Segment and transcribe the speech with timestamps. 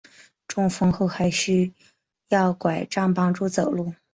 [0.47, 1.75] 中风后还需
[2.29, 3.93] 要柺杖帮助走路